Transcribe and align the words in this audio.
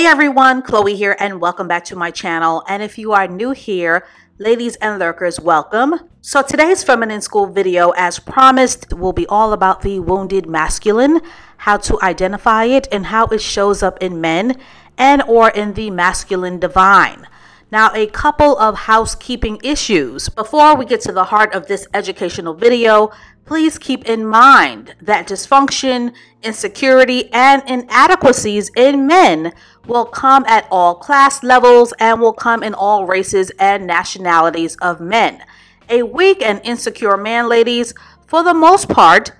Hey 0.00 0.06
everyone, 0.06 0.62
Chloe 0.62 0.96
here, 0.96 1.14
and 1.20 1.42
welcome 1.42 1.68
back 1.68 1.84
to 1.84 1.94
my 1.94 2.10
channel. 2.10 2.64
And 2.66 2.82
if 2.82 2.96
you 2.96 3.12
are 3.12 3.28
new 3.28 3.50
here, 3.50 4.06
ladies 4.38 4.76
and 4.76 4.98
lurkers, 4.98 5.38
welcome. 5.38 6.08
So 6.22 6.40
today's 6.40 6.82
Feminine 6.82 7.20
School 7.20 7.46
video, 7.48 7.90
as 7.90 8.18
promised, 8.18 8.94
will 8.94 9.12
be 9.12 9.26
all 9.26 9.52
about 9.52 9.82
the 9.82 10.00
wounded 10.00 10.46
masculine, 10.46 11.20
how 11.58 11.76
to 11.76 12.00
identify 12.00 12.64
it, 12.64 12.88
and 12.90 13.04
how 13.04 13.26
it 13.26 13.42
shows 13.42 13.82
up 13.82 13.98
in 14.02 14.22
men 14.22 14.58
and 14.96 15.20
or 15.24 15.50
in 15.50 15.74
the 15.74 15.90
masculine 15.90 16.58
divine. 16.58 17.26
Now, 17.70 17.92
a 17.94 18.06
couple 18.06 18.58
of 18.58 18.74
housekeeping 18.74 19.60
issues. 19.62 20.30
Before 20.30 20.74
we 20.76 20.86
get 20.86 21.02
to 21.02 21.12
the 21.12 21.24
heart 21.24 21.54
of 21.54 21.66
this 21.66 21.86
educational 21.92 22.54
video, 22.54 23.12
please 23.44 23.78
keep 23.78 24.06
in 24.06 24.26
mind 24.26 24.96
that 25.00 25.28
dysfunction, 25.28 26.12
insecurity, 26.42 27.32
and 27.32 27.62
inadequacies 27.68 28.70
in 28.76 29.06
men 29.06 29.52
will 29.90 30.06
come 30.06 30.44
at 30.46 30.68
all 30.70 30.94
class 30.94 31.42
levels 31.42 31.92
and 31.98 32.20
will 32.20 32.32
come 32.32 32.62
in 32.62 32.72
all 32.72 33.06
races 33.06 33.50
and 33.58 33.86
nationalities 33.86 34.76
of 34.76 35.00
men. 35.00 35.42
A 35.88 36.04
weak 36.04 36.40
and 36.40 36.60
insecure 36.62 37.16
man, 37.16 37.48
ladies, 37.48 37.92
for 38.24 38.44
the 38.44 38.54
most 38.54 38.88
part, 38.88 39.32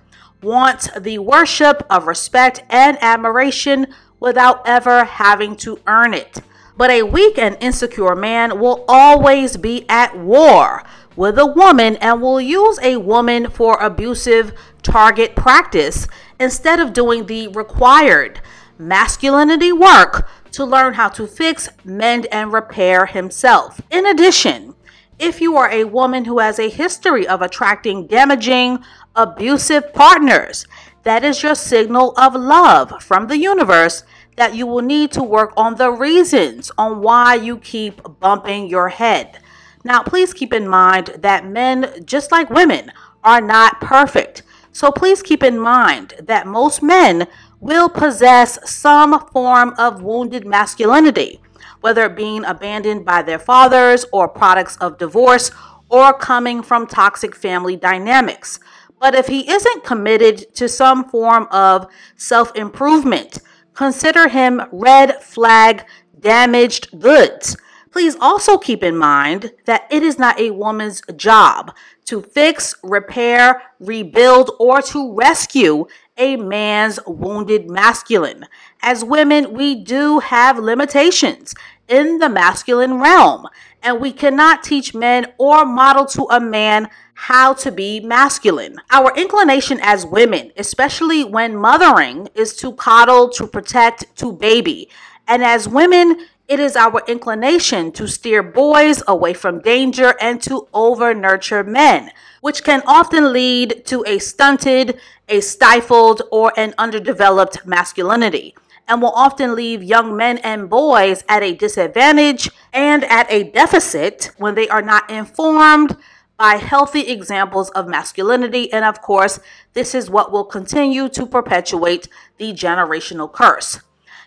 wants 0.43 0.89
the 0.99 1.21
worship 1.21 1.87
of 1.89 2.09
respect 2.09 2.65
and 2.69 2.99
admiration 3.01 3.87
without 4.19 4.67
ever 4.67 5.05
having 5.05 5.55
to 5.55 5.79
earn 5.87 6.13
it. 6.13 6.41
But 6.77 6.91
a 6.91 7.05
weak 7.05 7.39
and 7.39 7.57
insecure 7.61 8.17
man 8.17 8.59
will 8.59 8.85
always 8.89 9.57
be 9.57 9.87
at 9.89 10.19
war 10.19 10.83
with 11.15 11.39
a 11.39 11.47
woman 11.47 11.95
and 11.97 12.21
will 12.21 12.41
use 12.41 12.79
a 12.83 12.97
woman 12.97 13.51
for 13.51 13.79
abusive 13.81 14.53
target 14.83 15.37
practice 15.37 16.09
instead 16.41 16.81
of 16.81 16.93
doing 16.93 17.27
the 17.27 17.47
required 17.49 18.41
masculinity 18.81 19.71
work 19.71 20.29
to 20.53 20.65
learn 20.65 20.95
how 20.95 21.09
to 21.11 21.27
fix, 21.27 21.69
mend, 21.85 22.27
and 22.33 22.53
repair 22.53 23.07
himself. 23.07 23.81
In 23.91 24.07
addition, 24.07 24.75
if 25.19 25.41
you 25.41 25.57
are 25.57 25.71
a 25.71 25.85
woman 25.85 26.25
who 26.25 26.39
has 26.39 26.59
a 26.59 26.71
history 26.71 27.27
of 27.27 27.43
attracting 27.43 28.07
damaging, 28.07 28.79
abusive 29.15 29.93
partners, 29.93 30.67
that 31.03 31.25
is 31.25 31.43
your 31.43 31.55
signal 31.55 32.15
of 32.17 32.35
love 32.35 33.03
from 33.03 33.27
the 33.27 33.39
universe 33.39 34.03
that 34.37 34.55
you 34.55 34.67
will 34.67 34.83
need 34.83 35.13
to 35.13 35.23
work 35.23 35.53
on 35.57 35.75
the 35.75 35.91
reasons 35.91 36.71
on 36.79 37.03
why 37.03 37.35
you 37.35 37.59
keep 37.59 38.01
bumping 38.21 38.67
your 38.67 38.89
head. 38.89 39.39
Now, 39.85 40.03
please 40.03 40.33
keep 40.33 40.53
in 40.53 40.69
mind 40.69 41.09
that 41.19 41.47
men, 41.47 42.03
just 42.05 42.33
like 42.33 42.51
women, 42.51 42.93
are 43.23 43.41
not 43.41 43.81
perfect. 43.81 44.43
So 44.73 44.91
please 44.91 45.23
keep 45.23 45.43
in 45.43 45.59
mind 45.59 46.15
that 46.23 46.47
most 46.47 46.83
men 46.83 47.27
will 47.61 47.89
possess 47.89 48.59
some 48.69 49.27
form 49.29 49.75
of 49.79 50.03
wounded 50.03 50.47
masculinity, 50.47 51.41
whether 51.81 52.07
it 52.07 52.17
being 52.17 52.45
abandoned 52.45 53.05
by 53.05 53.23
their 53.23 53.39
fathers 53.39 54.05
or 54.13 54.27
products 54.27 54.77
of 54.79 54.99
divorce 54.99 55.51
or 55.91 56.15
coming 56.15 56.63
from 56.63 56.87
toxic 56.87 57.35
family 57.35 57.77
dynamics. 57.77 58.59
But 58.99 59.15
if 59.15 59.27
he 59.29 59.51
isn't 59.51 59.85
committed 59.85 60.55
to 60.55 60.69
some 60.69 61.09
form 61.09 61.49
of 61.51 61.87
self 62.17 62.55
improvement, 62.57 63.39
consider 63.75 64.29
him 64.29 64.63
red 64.73 65.23
flag 65.23 65.85
damaged 66.19 66.99
goods. 67.01 67.57
Please 67.91 68.17
also 68.21 68.57
keep 68.57 68.83
in 68.83 68.97
mind 68.97 69.53
that 69.65 69.87
it 69.91 70.03
is 70.03 70.19
not 70.19 70.39
a 70.39 70.51
woman's 70.53 71.03
job 71.17 71.75
to 72.05 72.23
fix, 72.23 72.75
repair, 72.83 73.63
rebuild, 73.79 74.51
or 74.59 74.81
to 74.83 75.13
rescue 75.15 75.87
a 76.17 76.37
man's 76.37 77.01
wounded 77.07 77.69
masculine. 77.69 78.47
As 78.83 79.05
women, 79.05 79.53
we 79.53 79.75
do 79.75 80.21
have 80.21 80.59
limitations 80.59 81.55
in 81.89 82.19
the 82.19 82.29
masculine 82.29 83.01
realm, 83.01 83.47
and 83.83 84.01
we 84.01 84.13
cannot 84.13 84.63
teach 84.63 84.95
men 84.95 85.33
or 85.39 85.65
model 85.65 86.07
to 86.07 86.25
a 86.31 86.41
man 86.41 86.89
how 87.15 87.53
to 87.53 87.73
be 87.73 88.01
masculine. 88.01 88.77
Our 88.91 89.13
inclination 89.17 89.79
as 89.83 90.07
women, 90.07 90.53
especially 90.57 91.25
when 91.25 91.57
mothering, 91.57 92.29
is 92.35 92.55
to 92.57 92.73
coddle, 92.73 93.29
to 93.31 93.47
protect, 93.47 94.17
to 94.17 94.33
baby. 94.33 94.89
And 95.27 95.45
as 95.45 95.69
women, 95.69 96.27
it 96.51 96.59
is 96.59 96.75
our 96.75 97.01
inclination 97.07 97.93
to 97.93 98.09
steer 98.09 98.43
boys 98.43 99.05
away 99.07 99.33
from 99.33 99.61
danger 99.61 100.17
and 100.21 100.43
to 100.43 100.67
over 100.75 101.15
nurture 101.15 101.63
men, 101.63 102.11
which 102.41 102.65
can 102.65 102.83
often 102.89 103.33
lead 103.33 103.87
to 103.87 104.05
a 104.05 104.19
stunted, 104.19 104.99
a 105.29 105.41
stifled, 105.41 106.23
or 106.33 106.53
an 106.57 106.75
underdeveloped 106.77 107.65
masculinity 107.65 108.57
and 108.89 109.01
will 109.01 109.13
often 109.13 109.55
leave 109.55 109.85
young 109.85 110.17
men 110.17 110.39
and 110.39 110.69
boys 110.69 111.23
at 111.29 111.45
a 111.45 111.55
disadvantage 111.55 112.51
and 112.73 113.05
at 113.05 113.31
a 113.31 113.45
deficit 113.45 114.33
when 114.37 114.57
they 114.57 114.69
are 114.69 114.83
not 114.83 115.09
informed 115.09 115.97
by 116.37 116.57
healthy 116.57 117.03
examples 117.03 117.71
of 117.71 117.87
masculinity. 117.87 118.73
And 118.73 118.85
of 118.85 119.01
course, 119.01 119.39
this 119.75 119.95
is 119.95 120.11
what 120.11 120.33
will 120.33 120.45
continue 120.45 121.09
to 121.11 121.25
perpetuate 121.25 122.09
the 122.39 122.53
generational 122.53 123.33
curse. 123.33 123.79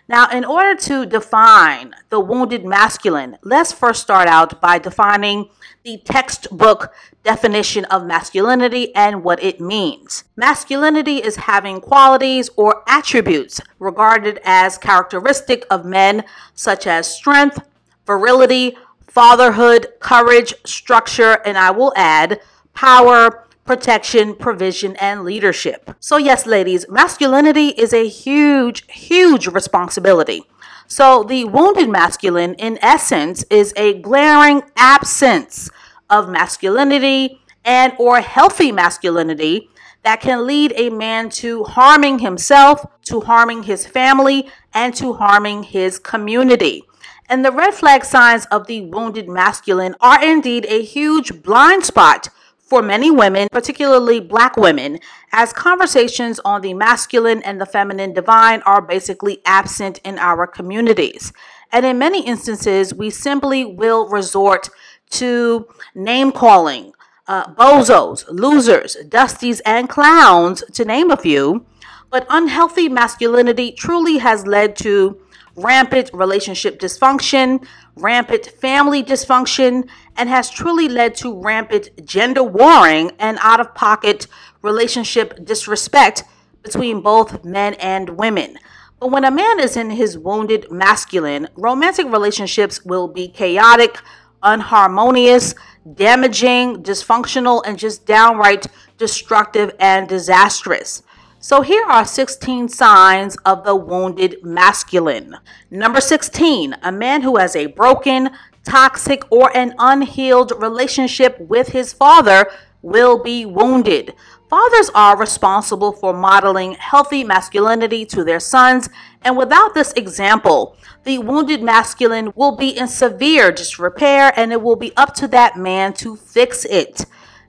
Now, 0.06 0.28
in 0.28 0.44
order 0.44 0.74
to 0.82 1.06
define 1.06 1.94
the 2.10 2.20
wounded 2.20 2.64
masculine, 2.64 3.38
let's 3.42 3.72
first 3.72 4.02
start 4.02 4.28
out 4.28 4.60
by 4.60 4.78
defining 4.78 5.48
the 5.82 5.96
textbook 6.04 6.92
definition 7.22 7.86
of 7.86 8.04
masculinity 8.04 8.94
and 8.94 9.24
what 9.24 9.42
it 9.42 9.60
means. 9.60 10.24
Masculinity 10.36 11.18
is 11.18 11.36
having 11.36 11.80
qualities 11.80 12.50
or 12.56 12.82
attributes 12.86 13.62
regarded 13.78 14.40
as 14.44 14.76
characteristic 14.76 15.64
of 15.70 15.86
men, 15.86 16.24
such 16.54 16.86
as 16.86 17.10
strength, 17.14 17.60
virility, 18.06 18.76
fatherhood, 19.06 19.86
courage, 20.00 20.52
structure, 20.66 21.40
and 21.46 21.56
I 21.56 21.70
will 21.70 21.94
add 21.96 22.40
power, 22.74 23.46
protection, 23.64 24.34
provision, 24.34 24.96
and 24.96 25.24
leadership. 25.24 25.90
So, 26.00 26.16
yes, 26.16 26.46
ladies, 26.46 26.86
masculinity 26.88 27.68
is 27.68 27.92
a 27.92 28.06
huge, 28.06 28.90
huge 28.90 29.46
responsibility. 29.46 30.42
So, 30.86 31.22
the 31.24 31.44
wounded 31.46 31.88
masculine, 31.88 32.54
in 32.54 32.78
essence, 32.82 33.44
is 33.50 33.72
a 33.76 33.94
glaring 33.94 34.62
absence 34.76 35.70
of 36.10 36.28
masculinity 36.28 37.40
and 37.64 37.94
or 37.98 38.20
healthy 38.20 38.70
masculinity 38.70 39.70
that 40.02 40.20
can 40.20 40.46
lead 40.46 40.72
a 40.76 40.90
man 40.90 41.30
to 41.30 41.64
harming 41.64 42.18
himself, 42.18 42.84
to 43.06 43.22
harming 43.22 43.62
his 43.62 43.86
family, 43.86 44.48
and 44.74 44.94
to 44.94 45.14
harming 45.14 45.62
his 45.62 45.98
community. 45.98 46.84
And 47.26 47.42
the 47.42 47.50
red 47.50 47.72
flag 47.72 48.04
signs 48.04 48.44
of 48.46 48.66
the 48.66 48.82
wounded 48.82 49.28
masculine 49.28 49.94
are 50.00 50.22
indeed 50.22 50.66
a 50.68 50.82
huge 50.82 51.42
blind 51.42 51.86
spot 51.86 52.28
for 52.64 52.82
many 52.82 53.10
women, 53.10 53.48
particularly 53.52 54.20
black 54.20 54.56
women, 54.56 54.98
as 55.32 55.52
conversations 55.52 56.40
on 56.44 56.62
the 56.62 56.74
masculine 56.74 57.42
and 57.42 57.60
the 57.60 57.66
feminine 57.66 58.12
divine 58.12 58.62
are 58.62 58.80
basically 58.80 59.40
absent 59.44 60.00
in 60.04 60.18
our 60.18 60.46
communities. 60.46 61.32
And 61.70 61.84
in 61.84 61.98
many 61.98 62.26
instances, 62.26 62.94
we 62.94 63.10
simply 63.10 63.64
will 63.64 64.08
resort 64.08 64.70
to 65.10 65.68
name 65.94 66.32
calling, 66.32 66.92
uh, 67.26 67.52
bozos, 67.54 68.24
losers, 68.28 68.96
dusties, 69.08 69.60
and 69.66 69.88
clowns, 69.88 70.62
to 70.72 70.84
name 70.84 71.10
a 71.10 71.16
few. 71.16 71.66
But 72.10 72.26
unhealthy 72.30 72.88
masculinity 72.88 73.72
truly 73.72 74.18
has 74.18 74.46
led 74.46 74.76
to 74.76 75.20
rampant 75.56 76.10
relationship 76.12 76.78
dysfunction, 76.78 77.64
rampant 77.96 78.46
family 78.46 79.02
dysfunction, 79.02 79.88
and 80.16 80.28
has 80.28 80.50
truly 80.50 80.88
led 80.88 81.14
to 81.16 81.40
rampant 81.40 81.90
gender 82.04 82.42
warring 82.42 83.12
and 83.18 83.38
out 83.40 83.60
of 83.60 83.74
pocket 83.74 84.26
relationship 84.62 85.44
disrespect 85.44 86.24
between 86.62 87.00
both 87.00 87.44
men 87.44 87.74
and 87.74 88.10
women. 88.10 88.56
But 88.98 89.10
when 89.10 89.24
a 89.24 89.30
man 89.30 89.60
is 89.60 89.76
in 89.76 89.90
his 89.90 90.16
wounded 90.16 90.70
masculine, 90.70 91.48
romantic 91.56 92.06
relationships 92.06 92.84
will 92.84 93.06
be 93.06 93.28
chaotic, 93.28 93.98
unharmonious, 94.42 95.54
damaging, 95.94 96.82
dysfunctional, 96.82 97.62
and 97.66 97.78
just 97.78 98.06
downright 98.06 98.66
destructive 98.96 99.74
and 99.78 100.08
disastrous. 100.08 101.02
So 101.44 101.60
here 101.60 101.84
are 101.84 102.06
16 102.06 102.70
signs 102.70 103.36
of 103.44 103.64
the 103.64 103.76
wounded 103.76 104.42
masculine. 104.42 105.36
Number 105.70 106.00
16, 106.00 106.74
a 106.82 106.90
man 106.90 107.20
who 107.20 107.36
has 107.36 107.54
a 107.54 107.66
broken, 107.66 108.30
toxic, 108.64 109.30
or 109.30 109.54
an 109.54 109.74
unhealed 109.78 110.54
relationship 110.56 111.38
with 111.38 111.68
his 111.68 111.92
father 111.92 112.50
will 112.80 113.22
be 113.22 113.44
wounded. 113.44 114.14
Fathers 114.48 114.90
are 114.94 115.18
responsible 115.18 115.92
for 115.92 116.14
modeling 116.14 116.76
healthy 116.76 117.22
masculinity 117.22 118.06
to 118.06 118.24
their 118.24 118.40
sons, 118.40 118.88
and 119.20 119.36
without 119.36 119.74
this 119.74 119.92
example, 119.92 120.78
the 121.04 121.18
wounded 121.18 121.62
masculine 121.62 122.32
will 122.36 122.56
be 122.56 122.70
in 122.70 122.88
severe 122.88 123.52
disrepair 123.52 124.32
and 124.34 124.50
it 124.50 124.62
will 124.62 124.76
be 124.76 124.96
up 124.96 125.14
to 125.16 125.28
that 125.28 125.58
man 125.58 125.92
to 125.92 126.16
fix 126.16 126.64
it. 126.64 127.04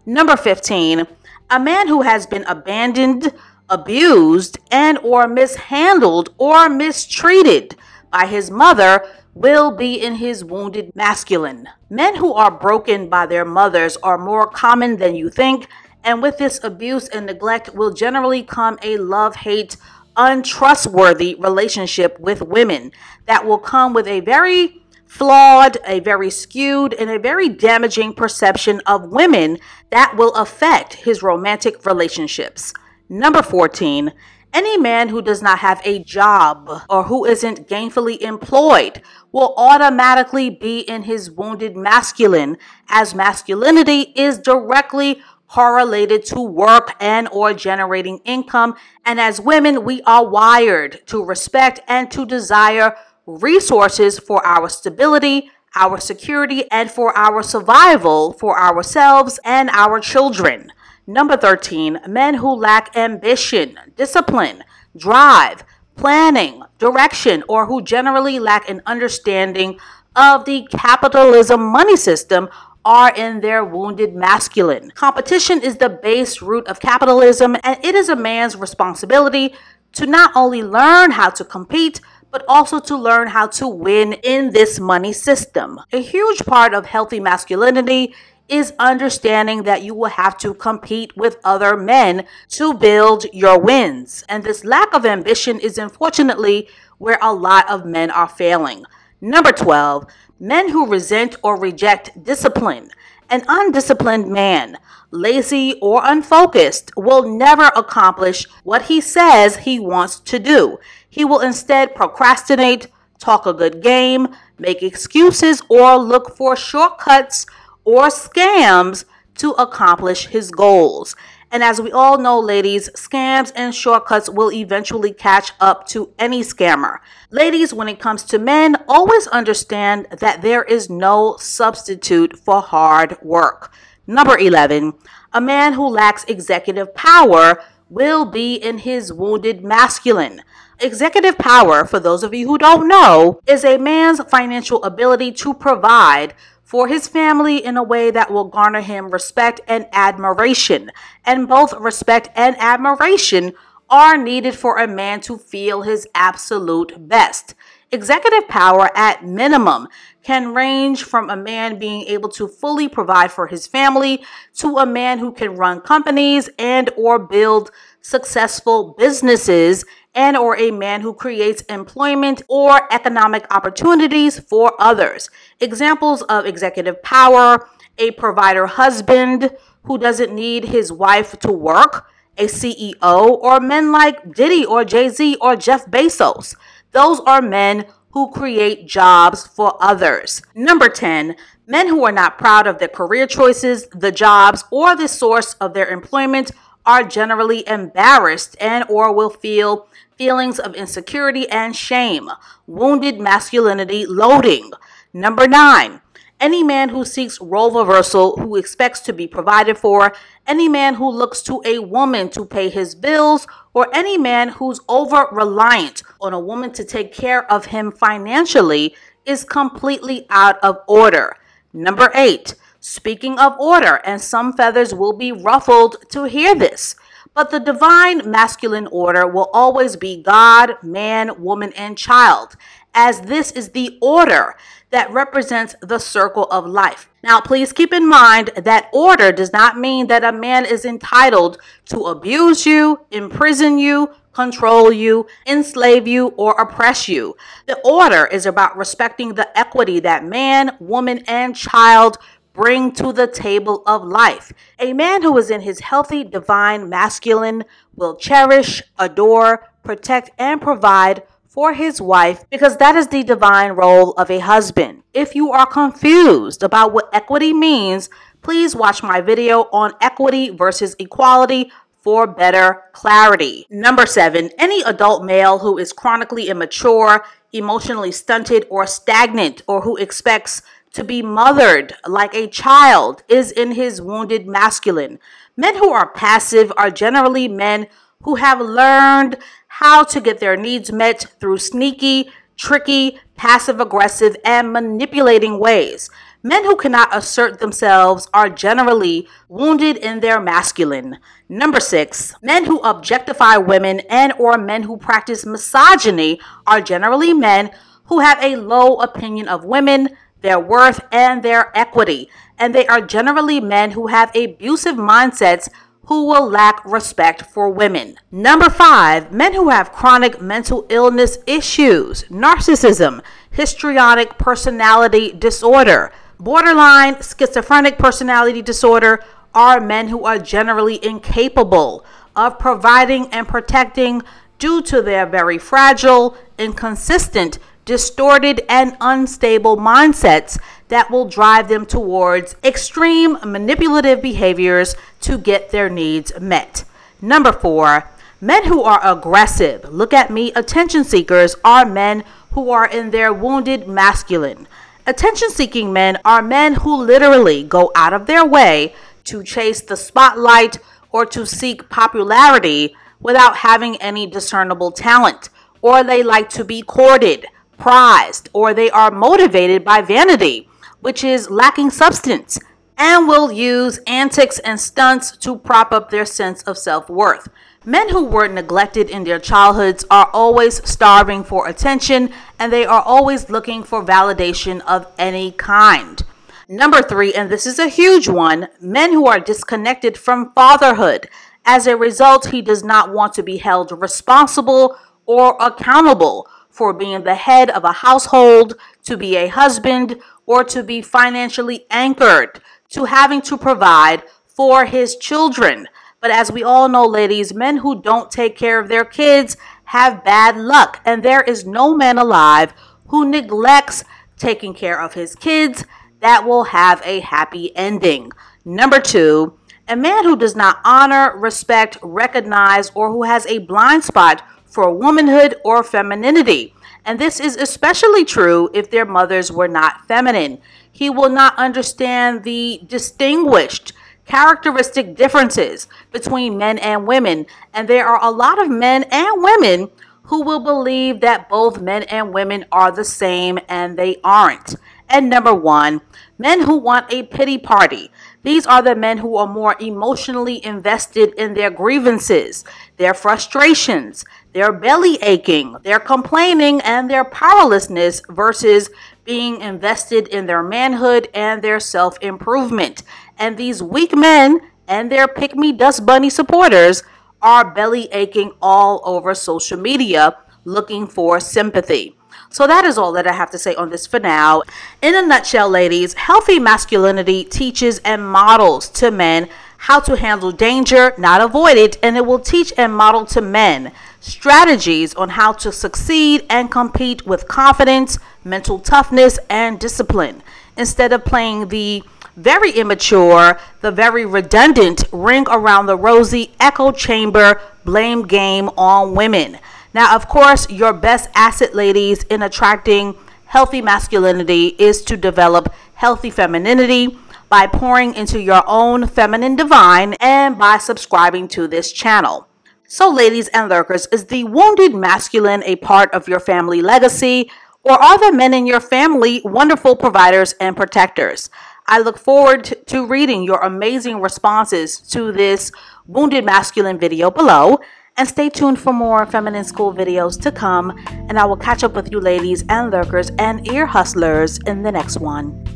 Number 0.06 0.36
15, 0.36 1.08
a 1.50 1.60
man 1.62 1.88
who 1.88 2.02
has 2.02 2.28
been 2.28 2.44
abandoned, 2.44 3.32
abused 3.70 4.58
and 4.72 4.98
or 5.00 5.28
mishandled 5.28 6.34
or 6.38 6.70
mistreated 6.70 7.76
by 8.12 8.26
his 8.26 8.50
mother 8.52 9.06
will 9.34 9.72
be 9.72 9.96
in 9.96 10.16
his 10.16 10.44
wounded 10.44 10.96
masculine. 10.96 11.68
Men 11.90 12.16
who 12.16 12.34
are 12.34 12.52
broken 12.52 13.10
by 13.10 13.26
their 13.26 13.46
mothers 13.46 13.98
are 13.98 14.18
more 14.18 14.48
common 14.48 14.98
than 14.98 15.16
you 15.16 15.30
think, 15.30 15.68
and 16.04 16.22
with 16.22 16.38
this 16.38 16.64
abuse 16.64 17.08
and 17.10 17.26
neglect 17.26 17.74
will 17.76 17.94
generally 17.94 18.44
come 18.44 18.80
a 18.82 18.98
love 18.98 19.36
hate, 19.36 19.76
untrustworthy 20.16 21.36
relationship 21.36 22.18
with 22.20 22.42
women 22.42 22.92
that 23.26 23.46
will 23.46 23.58
come 23.58 23.94
with 23.94 24.08
a 24.08 24.22
very 24.22 24.82
flawed, 25.06 25.78
a 25.86 26.00
very 26.00 26.30
skewed, 26.30 26.94
and 26.94 27.10
a 27.10 27.20
very 27.20 27.50
damaging 27.50 28.14
perception 28.14 28.82
of 28.86 29.12
women 29.12 29.58
that 29.90 30.16
will 30.16 30.34
affect 30.36 30.94
his 30.94 31.22
romantic 31.22 31.86
relationships. 31.86 32.74
Number 33.08 33.44
14, 33.44 34.14
any 34.52 34.78
man 34.78 35.10
who 35.10 35.22
does 35.22 35.42
not 35.42 35.60
have 35.60 35.82
a 35.84 36.04
job 36.04 36.70
or 36.90 37.04
who 37.04 37.26
isn't 37.26 37.68
gainfully 37.68 38.20
employed 38.20 39.02
will 39.32 39.54
automatically 39.58 40.50
be 40.50 40.80
in 40.80 41.04
his 41.04 41.30
wounded 41.30 41.76
masculine, 41.76 42.58
as 42.90 43.14
masculinity 43.14 44.14
is 44.16 44.40
directly 44.40 45.22
correlated 45.48 46.26
to 46.26 46.42
work 46.42 46.96
and 47.00 47.28
or 47.32 47.54
generating 47.54 48.20
income. 48.26 48.76
And 49.06 49.20
as 49.20 49.40
women 49.40 49.84
we 49.84 50.02
are 50.04 50.28
wired 50.28 51.06
to 51.08 51.24
respect 51.24 51.82
and 51.88 52.10
to 52.12 52.26
desire 52.26 52.96
resources 53.28 54.18
for 54.18 54.46
our 54.46 54.70
stability 54.70 55.52
our 55.76 56.00
security 56.00 56.64
and 56.72 56.90
for 56.90 57.16
our 57.18 57.44
survival 57.44 58.32
for 58.34 58.58
ourselves 58.58 59.40
and 59.44 59.70
our 59.72 60.00
children 60.00 60.72
Number 61.08 61.38
13, 61.38 62.00
men 62.08 62.36
who 62.36 62.56
lack 62.56 62.96
ambition, 62.98 63.78
discipline, 63.96 64.64
drive, 64.98 65.64
planning, 65.96 66.64
direction, 66.80 67.44
or 67.48 67.68
who 67.68 67.84
generally 67.84 68.40
lack 68.40 68.68
an 68.68 68.82
understanding 68.88 69.80
of 70.16 70.46
the 70.46 70.68
capitalism 70.72 71.64
money 71.64 71.96
system 71.96 72.50
are 72.84 73.14
in 73.14 73.42
their 73.42 73.64
wounded 73.64 74.16
masculine. 74.16 74.90
Competition 74.92 75.62
is 75.62 75.78
the 75.78 75.90
base 75.90 76.42
root 76.42 76.68
of 76.68 76.80
capitalism, 76.80 77.56
and 77.64 77.84
it 77.86 77.94
is 77.94 78.10
a 78.10 78.16
man's 78.16 78.56
responsibility 78.56 79.54
to 79.94 80.08
not 80.08 80.32
only 80.36 80.64
learn 80.64 81.12
how 81.12 81.30
to 81.30 81.46
compete, 81.46 82.02
but 82.32 82.44
also 82.48 82.80
to 82.80 82.98
learn 82.98 83.28
how 83.28 83.48
to 83.48 83.68
win 83.68 84.14
in 84.24 84.52
this 84.52 84.80
money 84.80 85.14
system. 85.14 85.80
A 85.94 86.02
huge 86.02 86.46
part 86.46 86.74
of 86.74 86.86
healthy 86.86 87.20
masculinity 87.20 88.14
is 88.48 88.74
understanding 88.78 89.64
that 89.64 89.82
you 89.82 89.94
will 89.94 90.10
have 90.10 90.38
to 90.38 90.54
compete 90.54 91.16
with 91.18 91.38
other 91.44 91.76
men 91.76 92.26
to 92.50 92.74
build 92.74 93.26
your 93.34 93.60
wins. 93.60 94.24
And 94.30 94.44
this 94.44 94.64
lack 94.64 94.94
of 94.94 95.06
ambition 95.06 95.60
is 95.60 95.78
unfortunately 95.78 96.68
where 96.98 97.18
a 97.22 97.34
lot 97.34 97.70
of 97.70 97.86
men 97.86 98.12
are 98.12 98.28
failing. 98.28 98.86
Number 99.20 99.52
12, 99.52 100.06
men 100.40 100.70
who 100.70 100.88
resent 100.88 101.36
or 101.42 101.60
reject 101.60 102.24
discipline. 102.24 102.90
An 103.30 103.44
undisciplined 103.48 104.28
man, 104.28 104.78
lazy 105.10 105.80
or 105.82 106.02
unfocused, 106.04 106.92
will 106.96 107.28
never 107.28 107.72
accomplish 107.76 108.46
what 108.64 108.84
he 108.84 109.02
says 109.02 109.58
he 109.58 109.80
wants 109.80 110.20
to 110.20 110.38
do. 110.38 110.78
He 111.10 111.26
will 111.26 111.40
instead 111.40 111.96
procrastinate, 111.96 112.88
talk 113.18 113.48
a 113.48 113.54
good 113.54 113.82
game, 113.82 114.28
make 114.60 114.84
excuses, 114.84 115.64
or 115.70 115.96
look 115.98 116.38
for 116.38 116.56
shortcuts 116.56 117.48
or 117.86 118.08
scams 118.08 119.06
to 119.36 119.52
accomplish 119.52 120.28
his 120.28 120.52
goals. 120.52 121.16
And 121.52 121.64
as 121.64 121.80
we 121.80 121.92
all 121.92 122.18
know, 122.18 122.40
ladies, 122.40 122.90
scams 122.90 123.52
and 123.56 123.74
shortcuts 123.74 124.30
will 124.30 124.52
eventually 124.52 125.14
catch 125.14 125.54
up 125.60 125.88
to 125.90 126.12
any 126.20 126.42
scammer. 126.42 126.98
Ladies, 127.30 127.74
when 127.74 127.88
it 127.88 128.00
comes 128.00 128.24
to 128.24 128.40
men, 128.40 128.76
always 128.88 129.28
understand 129.28 130.08
that 130.20 130.42
there 130.42 130.64
is 130.64 130.90
no 130.90 131.38
substitute 131.40 132.38
for 132.38 132.62
hard 132.62 133.18
work. 133.22 133.72
Number 134.08 134.38
11, 134.38 134.94
a 135.34 135.42
man 135.42 135.74
who 135.74 135.88
lacks 135.88 136.26
executive 136.26 136.94
power 136.94 137.62
will 137.90 138.26
be 138.26 138.56
in 138.56 138.80
his 138.80 139.14
wounded 139.14 139.64
masculine. 139.64 140.42
Executive 140.80 141.38
power, 141.38 141.86
for 141.86 142.00
those 142.00 142.24
of 142.24 142.34
you 142.34 142.48
who 142.48 142.58
don't 142.58 142.88
know, 142.88 143.40
is 143.48 143.64
a 143.64 143.78
man's 143.78 144.22
financial 144.24 144.84
ability 144.84 145.32
to 145.32 145.54
provide 145.54 146.34
for 146.76 146.90
his 146.90 147.08
family 147.08 147.64
in 147.64 147.78
a 147.78 147.84
way 147.84 148.12
that 148.12 148.30
will 148.30 148.44
garner 148.44 148.82
him 148.82 149.10
respect 149.10 149.62
and 149.66 149.88
admiration. 149.94 150.92
And 151.24 151.48
both 151.48 151.72
respect 151.76 152.28
and 152.36 152.54
admiration 152.60 153.54
are 153.90 154.18
needed 154.18 154.56
for 154.56 154.78
a 154.78 154.86
man 154.86 155.22
to 155.22 155.38
feel 155.38 155.84
his 155.84 156.06
absolute 156.14 157.08
best. 157.08 157.56
Executive 157.92 158.48
power, 158.48 158.90
at 158.96 159.26
minimum, 159.26 159.88
can 160.24 160.54
range 160.54 161.04
from 161.04 161.30
a 161.30 161.36
man 161.36 161.78
being 161.78 162.02
able 162.04 162.30
to 162.30 162.48
fully 162.48 162.90
provide 162.90 163.32
for 163.32 163.48
his 163.48 163.68
family 163.68 164.24
to 164.56 164.78
a 164.78 164.86
man 164.86 165.20
who 165.20 165.32
can 165.32 165.56
run 165.56 165.80
companies 165.80 166.50
and 166.58 166.90
or 166.98 167.20
build 167.20 167.72
successful 168.02 168.96
businesses 168.98 169.86
and 170.16 170.36
or 170.36 170.58
a 170.58 170.72
man 170.72 171.02
who 171.02 171.14
creates 171.14 171.62
employment 171.64 172.42
or 172.48 172.92
economic 172.92 173.46
opportunities 173.54 174.40
for 174.40 174.74
others. 174.80 175.30
Examples 175.60 176.24
of 176.24 176.46
executive 176.46 177.02
power, 177.04 177.68
a 177.98 178.12
provider 178.12 178.66
husband 178.66 179.56
who 179.84 179.98
doesn't 179.98 180.34
need 180.34 180.66
his 180.66 180.92
wife 180.92 181.38
to 181.40 181.52
work, 181.52 182.08
a 182.38 182.46
CEO, 182.46 182.96
or 183.02 183.60
men 183.60 183.92
like 183.92 184.34
Diddy 184.34 184.66
or 184.66 184.84
Jay-Z 184.84 185.38
or 185.40 185.56
Jeff 185.56 185.86
Bezos. 185.86 186.56
Those 186.96 187.20
are 187.26 187.42
men 187.42 187.88
who 188.12 188.32
create 188.32 188.88
jobs 188.88 189.46
for 189.46 189.76
others. 189.82 190.42
Number 190.56 190.88
10, 190.88 191.36
men 191.68 191.90
who 191.90 192.06
are 192.06 192.12
not 192.14 192.38
proud 192.38 192.68
of 192.68 192.80
their 192.80 192.88
career 192.88 193.28
choices, 193.28 193.88
the 193.88 194.14
jobs, 194.14 194.64
or 194.72 194.96
the 194.96 195.10
source 195.10 195.56
of 195.56 195.74
their 195.74 195.88
employment 195.88 196.52
are 196.86 197.04
generally 197.04 197.68
embarrassed 197.68 198.56
and 198.62 198.86
or 198.88 199.14
will 199.14 199.30
feel 199.30 199.90
feelings 200.16 200.58
of 200.58 200.74
insecurity 200.74 201.50
and 201.50 201.76
shame, 201.76 202.30
wounded 202.66 203.20
masculinity 203.20 204.06
loading. 204.06 204.72
Number 205.12 205.50
nine, 205.50 206.00
any 206.40 206.64
man 206.64 206.90
who 206.90 207.06
seeks 207.06 207.40
role 207.40 207.72
reversal, 207.72 208.38
who 208.38 208.56
expects 208.56 209.00
to 209.02 209.14
be 209.14 209.28
provided 209.28 209.78
for, 209.78 210.14
any 210.46 210.68
man 210.68 210.96
who 210.96 211.10
looks 211.10 211.42
to 211.44 211.62
a 211.66 211.80
woman 211.80 212.30
to 212.30 212.46
pay 212.46 212.70
his 212.70 212.96
bills, 212.96 213.48
or 213.74 213.88
any 213.94 214.18
man 214.18 214.50
who's 214.50 214.80
over 214.90 215.28
reliant 215.32 216.04
on 216.20 216.34
a 216.34 216.40
woman 216.40 216.72
to 216.74 216.84
take 216.84 217.14
care 217.14 217.50
of 217.52 217.66
him 217.66 217.92
financially 217.92 218.96
is 219.26 219.44
completely 219.44 220.26
out 220.30 220.58
of 220.64 220.80
order. 220.88 221.36
Number 221.74 222.12
eight, 222.14 222.56
speaking 222.80 223.40
of 223.40 223.60
order, 223.60 224.02
and 224.06 224.22
some 224.22 224.54
feathers 224.54 224.94
will 224.94 225.14
be 225.14 225.32
ruffled 225.32 225.98
to 226.10 226.26
hear 226.26 226.54
this. 226.54 226.96
But 227.36 227.52
the 227.52 227.60
divine 227.60 228.32
masculine 228.32 228.88
order 228.88 229.28
will 229.28 229.50
always 229.54 229.98
be 229.98 230.24
God, 230.24 230.82
man, 230.82 231.44
woman, 231.44 231.74
and 231.74 231.98
child, 231.98 232.56
as 232.94 233.22
this 233.22 233.52
is 233.52 233.72
the 233.72 233.98
order 234.02 234.56
that 234.92 235.12
represents 235.12 235.76
the 235.82 236.00
circle 236.00 236.46
of 236.46 236.66
life. 236.66 237.10
Now, 237.22 237.42
please 237.42 237.74
keep 237.74 237.92
in 237.92 238.08
mind 238.08 238.52
that 238.56 238.90
order 238.94 239.34
does 239.34 239.52
not 239.52 239.78
mean 239.78 240.08
that 240.08 240.24
a 240.24 240.32
man 240.32 240.66
is 240.66 240.86
entitled 240.86 241.58
to 241.88 242.06
abuse 242.06 242.66
you, 242.66 243.02
imprison 243.12 243.80
you, 243.80 244.12
control 244.32 244.92
you, 244.92 245.26
enslave 245.48 246.08
you, 246.08 246.28
or 246.38 246.54
oppress 246.60 247.08
you. 247.08 247.36
The 247.66 247.80
order 247.84 248.28
is 248.28 248.46
about 248.46 248.78
respecting 248.78 249.34
the 249.34 249.58
equity 249.58 250.00
that 250.02 250.24
man, 250.24 250.78
woman, 250.80 251.24
and 251.28 251.56
child 251.56 252.18
bring 252.56 252.92
to 252.94 253.12
the 253.12 253.28
table 253.28 253.84
of 253.86 254.04
life. 254.04 254.54
A 254.80 254.94
man 254.94 255.22
who 255.22 255.38
is 255.38 255.52
in 255.52 255.62
his 255.62 255.82
healthy 255.82 256.24
divine 256.24 256.90
masculine 256.90 257.66
will 257.96 258.16
cherish, 258.16 258.82
adore, 258.98 259.70
protect, 259.84 260.32
and 260.40 260.62
provide 260.62 261.24
for 261.48 261.74
his 261.74 262.02
wife 262.02 262.44
because 262.50 262.78
that 262.78 262.96
is 262.96 263.08
the 263.08 263.24
divine 263.24 263.72
role 263.72 264.12
of 264.14 264.32
a 264.32 264.40
husband. 264.40 265.04
If 265.14 265.36
you 265.36 265.52
are 265.52 265.66
confused 265.66 266.64
about 266.64 266.92
what 266.92 267.10
equity 267.14 267.54
means, 267.54 268.10
please 268.42 268.76
watch 268.76 269.04
my 269.04 269.22
video 269.22 269.64
on 269.72 269.94
equity 270.02 270.50
versus 270.50 270.96
equality 271.00 271.72
for 272.02 272.28
better 272.28 272.84
clarity. 272.92 273.66
Number 273.70 274.06
seven, 274.06 274.52
any 274.60 274.84
adult 274.84 275.24
male 275.24 275.60
who 275.60 275.78
is 275.78 275.92
chronically 275.92 276.50
immature, 276.50 277.26
emotionally 277.52 278.12
stunted, 278.12 278.68
or 278.70 278.86
stagnant, 278.86 279.64
or 279.68 279.82
who 279.82 279.98
expects 279.98 280.62
to 280.96 281.04
be 281.04 281.22
mothered 281.22 281.94
like 282.08 282.34
a 282.34 282.48
child 282.48 283.22
is 283.28 283.52
in 283.52 283.74
his 283.74 284.02
wounded 284.02 284.48
masculine. 284.48 285.20
Men 285.58 285.76
who 285.76 285.92
are 285.92 286.10
passive 286.10 286.72
are 286.78 286.90
generally 286.90 287.50
men 287.50 287.88
who 288.24 288.36
have 288.36 288.62
learned 288.62 289.38
how 289.68 290.06
to 290.06 290.22
get 290.22 290.40
their 290.40 290.56
needs 290.56 290.94
met 290.94 291.26
through 291.40 291.58
sneaky, 291.58 292.32
tricky, 292.56 293.20
passive 293.36 293.82
aggressive, 293.82 294.38
and 294.46 294.72
manipulating 294.72 295.60
ways. 295.60 296.10
Men 296.42 296.64
who 296.64 296.78
cannot 296.78 297.14
assert 297.14 297.60
themselves 297.60 298.30
are 298.34 298.50
generally 298.50 299.28
wounded 299.50 299.98
in 299.98 300.22
their 300.22 300.40
masculine. 300.40 301.18
Number 301.50 301.82
6. 301.82 302.36
Men 302.42 302.66
who 302.66 302.80
objectify 302.80 303.58
women 303.58 304.00
and 304.10 304.32
or 304.40 304.58
men 304.58 304.84
who 304.84 304.96
practice 304.96 305.46
misogyny 305.46 306.40
are 306.66 306.80
generally 306.80 307.34
men 307.34 307.72
who 308.06 308.20
have 308.20 308.42
a 308.42 308.56
low 308.56 308.98
opinion 308.98 309.48
of 309.48 309.66
women, 309.66 310.16
their 310.46 310.60
worth, 310.60 311.00
and 311.12 311.42
their 311.42 311.76
equity. 311.76 312.30
And 312.60 312.74
they 312.74 312.86
are 312.86 313.02
generally 313.02 313.60
men 313.60 313.92
who 313.92 314.08
have 314.08 314.34
abusive 314.36 314.96
mindsets 314.96 315.68
who 316.06 316.28
will 316.28 316.48
lack 316.48 316.86
respect 316.86 317.42
for 317.42 317.68
women. 317.68 318.16
Number 318.32 318.70
five, 318.70 319.32
men 319.32 319.56
who 319.56 319.70
have 319.70 319.92
chronic 319.92 320.40
mental 320.40 320.86
illness 320.90 321.40
issues, 321.48 322.26
narcissism, 322.26 323.24
histrionic 323.50 324.38
personality 324.38 325.32
disorder, 325.32 326.12
borderline 326.40 327.16
schizophrenic 327.16 327.98
personality 327.98 328.62
disorder 328.62 329.24
are 329.56 329.82
men 329.82 330.10
who 330.10 330.26
are 330.26 330.38
generally 330.38 331.04
incapable 331.04 332.06
of 332.36 332.60
providing 332.60 333.28
and 333.34 333.48
protecting 333.48 334.22
due 334.60 334.82
to 334.84 335.02
their 335.02 335.26
very 335.26 335.58
fragile, 335.58 336.38
inconsistent, 336.60 337.58
distorted, 337.86 338.62
and 338.68 338.98
unstable 339.00 339.78
mindsets 339.78 340.60
that 340.90 341.10
will 341.10 341.28
drive 341.28 341.68
them 341.68 341.86
towards 341.86 342.56
extreme 342.64 343.38
manipulative 343.46 344.22
behaviors 344.22 344.96
to 345.22 345.38
get 345.38 345.70
their 345.70 345.90
needs 345.90 346.38
met. 346.40 346.84
Number 347.22 347.52
four, 347.52 348.10
men 348.42 348.66
who 348.66 348.84
are 348.84 349.00
aggressive, 349.04 349.86
look 349.92 350.14
at 350.14 350.30
me, 350.30 350.52
attention 350.54 351.04
seekers 351.04 351.56
are 351.64 351.86
men 351.86 352.24
who 352.52 352.70
are 352.70 352.88
in 352.88 353.12
their 353.12 353.34
wounded 353.34 353.88
masculine. 353.88 354.68
Attention 355.08 355.50
seeking 355.50 355.94
men 355.94 356.18
are 356.26 356.42
men 356.42 356.76
who 356.76 356.96
literally 356.96 357.64
go 357.64 357.92
out 357.96 358.14
of 358.14 358.26
their 358.26 358.46
way 358.46 358.94
to 359.24 359.44
chase 359.44 359.82
the 359.82 359.98
spotlight 359.98 360.78
or 361.12 361.26
to 361.26 361.46
seek 361.46 361.90
popularity 361.90 362.96
without 363.20 363.58
having 363.58 363.96
any 363.98 364.28
discernible 364.28 364.92
talent, 364.92 365.50
or 365.82 366.04
they 366.04 366.22
like 366.22 366.50
to 366.50 366.64
be 366.64 366.82
courted, 366.82 367.46
prized, 367.78 368.50
or 368.54 368.74
they 368.74 368.90
are 368.92 369.12
motivated 369.12 369.84
by 369.84 370.02
vanity, 370.02 370.70
which 371.02 371.24
is 371.24 371.50
lacking 371.50 371.90
substance, 371.90 372.60
and 372.98 373.28
will 373.28 373.52
use 373.52 374.00
antics 374.08 374.60
and 374.60 374.80
stunts 374.80 375.36
to 375.38 375.58
prop 375.58 375.92
up 375.92 376.10
their 376.10 376.26
sense 376.26 376.64
of 376.64 376.78
self 376.78 377.10
worth. 377.10 377.50
Men 377.88 378.10
who 378.10 378.26
were 378.26 378.48
neglected 378.48 379.12
in 379.12 379.26
their 379.26 379.40
childhoods 379.40 380.06
are 380.10 380.32
always 380.34 380.88
starving 380.90 381.44
for 381.44 381.68
attention 381.68 382.32
and 382.58 382.74
they 382.74 382.84
are 382.84 383.04
always 383.04 383.48
looking 383.50 383.84
for 383.84 384.04
validation 384.04 384.82
of 384.88 385.06
any 385.20 385.52
kind. 385.52 386.24
Number 386.68 387.04
three, 387.04 387.32
and 387.32 387.52
this 387.52 387.68
is 387.68 387.78
a 387.78 387.90
huge 387.90 388.28
one 388.28 388.70
men 388.82 389.14
who 389.14 389.28
are 389.28 389.40
disconnected 389.40 390.18
from 390.18 390.52
fatherhood. 390.54 391.30
As 391.64 391.86
a 391.86 391.96
result, 391.96 392.48
he 392.48 392.64
does 392.64 392.84
not 392.84 393.14
want 393.14 393.34
to 393.34 393.44
be 393.44 393.58
held 393.58 393.92
responsible 393.92 394.98
or 395.28 395.56
accountable 395.60 396.48
for 396.76 396.92
being 396.92 397.24
the 397.24 397.36
head 397.36 397.70
of 397.70 397.86
a 397.86 397.94
household, 397.94 398.74
to 399.06 399.16
be 399.16 399.38
a 399.38 399.48
husband, 399.48 400.20
or 400.46 400.62
to 400.66 400.84
be 400.84 401.02
financially 401.02 401.86
anchored 401.90 402.60
to 402.90 403.06
having 403.06 403.42
to 403.42 403.58
provide 403.58 404.24
for 404.46 404.86
his 404.86 405.16
children. 405.16 405.88
But 406.20 406.32
as 406.32 406.52
we 406.52 406.64
all 406.64 406.90
know, 406.90 407.06
ladies, 407.06 407.54
men 407.54 407.78
who 407.78 408.02
don't 408.02 408.30
take 408.30 408.58
care 408.58 408.78
of 408.80 408.90
their 408.90 409.06
kids 409.06 409.56
have 409.86 410.26
bad 410.26 410.58
luck. 410.58 411.02
And 411.06 411.24
there 411.24 411.42
is 411.42 411.66
no 411.66 411.96
man 411.96 412.18
alive 412.18 412.74
who 413.08 413.30
neglects 413.30 414.04
taking 414.38 414.74
care 414.74 415.00
of 415.00 415.14
his 415.14 415.36
kids 415.36 415.86
that 416.20 416.46
will 416.46 416.66
have 416.66 417.02
a 417.06 417.22
happy 417.22 417.76
ending. 417.76 418.32
Number 418.66 419.00
two, 419.00 419.58
a 419.88 419.96
man 419.96 420.24
who 420.24 420.36
does 420.36 420.56
not 420.56 420.80
honor, 420.84 421.38
respect, 421.38 421.98
recognize, 422.02 422.92
or 422.96 423.12
who 423.12 423.24
has 423.24 423.46
a 423.46 423.60
blind 423.60 424.04
spot 424.04 424.44
for 424.76 424.92
womanhood 424.92 425.56
or 425.64 425.82
femininity. 425.84 426.74
And 427.06 427.18
this 427.18 427.40
is 427.40 427.56
especially 427.56 428.26
true 428.26 428.70
if 428.74 428.92
their 428.92 429.06
mothers 429.06 429.50
were 429.50 429.70
not 429.70 430.06
feminine. 430.06 430.60
He 430.92 431.10
will 431.10 431.30
not 431.30 431.58
understand 431.58 432.44
the 432.44 432.82
distinguished 432.86 433.94
characteristic 434.26 435.16
differences 435.16 435.88
between 436.12 436.58
men 436.58 436.78
and 436.80 437.08
women. 437.08 437.46
And 437.74 437.88
there 437.88 438.06
are 438.06 438.22
a 438.22 438.32
lot 438.32 438.62
of 438.62 438.70
men 438.70 439.04
and 439.12 439.42
women 439.42 439.90
who 440.24 440.42
will 440.44 440.60
believe 440.60 441.22
that 441.22 441.48
both 441.48 441.80
men 441.80 442.04
and 442.04 442.34
women 442.34 442.66
are 442.70 442.92
the 442.92 443.06
same 443.06 443.58
and 443.70 443.98
they 443.98 444.18
aren't. 444.26 444.76
And 445.08 445.30
number 445.30 445.54
one, 445.54 446.02
men 446.38 446.64
who 446.64 446.76
want 446.76 447.14
a 447.14 447.24
pity 447.24 447.58
party. 447.58 448.12
These 448.46 448.68
are 448.68 448.84
the 448.84 448.94
men 448.94 449.18
who 449.18 449.38
are 449.38 449.48
more 449.48 449.76
emotionally 449.80 450.64
invested 450.64 451.34
in 451.34 451.56
their 451.56 451.72
grievances, 451.72 452.64
their 452.98 453.16
frustrations, 453.16 454.24
their 454.54 454.72
belly 454.72 455.18
aching, 455.24 455.76
their 455.82 456.00
complaining, 456.00 456.80
and 456.82 457.10
their 457.10 457.26
powerlessness 457.26 458.22
versus 458.30 458.92
being 459.24 459.62
invested 459.62 460.28
in 460.28 460.46
their 460.46 460.62
manhood 460.62 461.28
and 461.34 461.64
their 461.64 461.80
self 461.80 462.20
improvement. 462.22 463.02
And 463.40 463.58
these 463.58 463.82
weak 463.82 464.16
men 464.16 464.60
and 464.88 465.12
their 465.12 465.28
pick 465.28 465.56
me 465.56 465.72
dust 465.72 466.06
bunny 466.06 466.30
supporters 466.30 467.02
are 467.42 467.74
belly 467.74 468.10
aching 468.12 468.52
all 468.62 469.02
over 469.06 469.34
social 469.34 469.80
media 469.80 470.38
looking 470.66 471.08
for 471.08 471.40
sympathy. 471.40 472.15
So 472.50 472.68
that 472.68 472.86
is 472.86 472.98
all 472.98 473.12
that 473.14 473.28
I 473.28 473.34
have 473.34 473.52
to 473.52 473.58
say 473.58 473.76
on 473.76 473.90
this 473.90 474.08
for 474.08 474.20
now. 474.20 474.64
In 475.02 475.16
a 475.16 475.22
nutshell, 475.22 475.70
ladies, 475.70 476.14
healthy 476.14 476.60
masculinity 476.60 477.44
teaches 477.44 478.00
and 478.00 478.28
models 478.28 478.90
to 478.92 479.12
men 479.12 479.50
how 479.78 480.00
to 480.00 480.16
handle 480.16 480.52
danger, 480.52 481.14
not 481.18 481.42
avoid 481.42 481.78
it, 481.78 481.98
and 482.02 482.18
it 482.18 482.26
will 482.26 482.40
teach 482.40 482.74
and 482.78 482.96
model 482.96 483.26
to 483.26 483.42
men 483.42 483.92
strategies 484.20 485.14
on 485.14 485.30
how 485.30 485.52
to 485.54 485.72
succeed 485.72 486.44
and 486.50 486.72
compete 486.72 487.28
with 487.28 487.48
confidence, 487.48 488.18
mental 488.44 488.80
toughness, 488.80 489.38
and 489.50 489.80
discipline 489.80 490.42
instead 490.78 491.14
of 491.14 491.24
playing 491.24 491.68
the 491.68 492.04
very 492.36 492.72
immature, 492.72 493.60
the 493.82 493.92
very 493.92 494.26
redundant 494.26 495.04
ring 495.12 495.46
around 495.50 495.86
the 495.86 495.96
rosy 495.96 496.52
echo 496.60 496.92
chamber 496.92 497.62
blame 497.86 498.24
game 498.24 498.70
on 498.78 499.14
women. 499.16 499.58
Now, 499.96 500.14
of 500.14 500.28
course, 500.28 500.70
your 500.70 500.92
best 500.92 501.30
asset, 501.36 501.74
ladies, 501.74 502.24
in 502.24 502.42
attracting 502.42 503.16
healthy 503.46 503.82
masculinity 503.82 504.76
is 504.78 505.02
to 505.04 505.16
develop 505.16 505.74
healthy 505.94 506.30
femininity 506.30 507.18
by 507.48 507.68
pouring 507.68 508.14
into 508.14 508.42
your 508.42 508.62
own 508.68 509.08
feminine 509.08 509.56
divine 509.56 510.16
and 510.20 510.60
by 510.60 510.80
subscribing 510.80 511.48
to 511.48 511.70
this 511.70 511.94
channel. 511.94 512.50
So, 512.86 513.10
ladies 513.10 513.48
and 513.54 513.70
lurkers, 513.70 514.06
is 514.08 514.26
the 514.26 514.44
wounded 514.44 514.94
masculine 514.94 515.64
a 515.64 515.78
part 515.78 516.14
of 516.14 516.28
your 516.28 516.42
family 516.42 516.82
legacy, 516.82 517.50
or 517.82 517.94
are 517.94 518.18
the 518.18 518.36
men 518.36 518.54
in 518.54 518.68
your 518.68 518.82
family 518.82 519.42
wonderful 519.46 519.96
providers 519.96 520.56
and 520.60 520.76
protectors? 520.76 521.50
I 521.88 522.00
look 522.00 522.18
forward 522.18 522.86
to 522.88 523.08
reading 523.08 523.44
your 523.44 523.60
amazing 523.62 524.20
responses 524.20 525.00
to 525.12 525.32
this 525.32 525.72
wounded 526.06 526.44
masculine 526.44 527.00
video 527.00 527.32
below. 527.32 527.80
And 528.18 528.30
stay 528.30 528.50
tuned 528.50 528.80
for 528.80 528.94
more 528.94 529.26
feminine 529.26 529.66
school 529.66 529.94
videos 529.94 530.40
to 530.42 530.52
come. 530.52 530.98
And 531.28 531.38
I 531.38 531.44
will 531.46 531.58
catch 531.58 531.84
up 531.84 531.96
with 531.96 532.12
you 532.12 532.22
ladies 532.22 532.64
and 532.70 532.90
lurkers 532.92 533.30
and 533.40 533.68
ear 533.70 533.86
hustlers 533.86 534.58
in 534.66 534.84
the 534.84 534.92
next 534.92 535.18
one. 535.20 535.75